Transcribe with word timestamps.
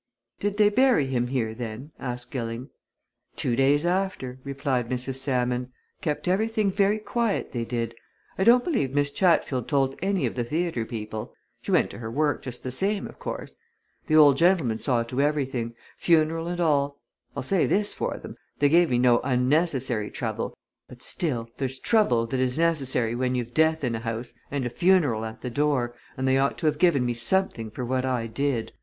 "Did 0.39 0.57
they 0.57 0.69
bury 0.71 1.05
him 1.05 1.27
here, 1.27 1.53
then?" 1.53 1.91
asked 1.99 2.31
Gilling. 2.31 2.71
"Two 3.35 3.55
days 3.55 3.85
after," 3.85 4.39
replied 4.43 4.89
Mrs. 4.89 5.17
Salmon. 5.17 5.71
"Kept 6.01 6.27
everything 6.27 6.71
very 6.71 6.97
quiet, 6.97 7.51
they 7.51 7.65
did. 7.65 7.93
I 8.35 8.43
don't 8.43 8.63
believe 8.63 8.95
Miss 8.95 9.11
Chatfield 9.11 9.67
told 9.67 9.99
any 10.01 10.25
of 10.25 10.33
the 10.33 10.43
theatre 10.43 10.85
people 10.85 11.35
she 11.61 11.71
went 11.71 11.91
to 11.91 11.99
her 11.99 12.09
work 12.09 12.41
just 12.41 12.63
the 12.63 12.71
same, 12.71 13.05
of 13.05 13.19
course. 13.19 13.57
The 14.07 14.15
old 14.15 14.37
gentleman 14.37 14.79
saw 14.79 15.03
to 15.03 15.21
everything 15.21 15.75
funeral 15.99 16.47
and 16.47 16.59
all. 16.59 16.97
I'll 17.37 17.43
say 17.43 17.67
this 17.67 17.93
for 17.93 18.17
them 18.17 18.37
they 18.57 18.69
gave 18.69 18.89
me 18.89 18.97
no 18.97 19.19
unnecessary 19.23 20.09
trouble, 20.09 20.57
but 20.89 21.03
still, 21.03 21.47
there's 21.57 21.77
trouble 21.77 22.25
that 22.25 22.39
is 22.39 22.57
necessary 22.57 23.13
when 23.13 23.35
you've 23.35 23.53
death 23.53 23.83
in 23.83 23.93
a 23.93 23.99
house 23.99 24.33
and 24.49 24.65
a 24.65 24.69
funeral 24.71 25.23
at 25.25 25.41
the 25.41 25.51
door, 25.51 25.93
and 26.17 26.27
they 26.27 26.39
ought 26.39 26.57
to 26.57 26.65
have 26.65 26.79
given 26.79 27.05
me 27.05 27.13
something 27.13 27.69
for 27.69 27.85
what 27.85 28.03
I 28.03 28.25
did. 28.25 28.71